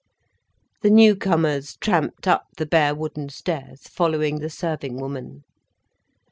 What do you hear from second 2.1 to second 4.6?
up the bare wooden stairs, following the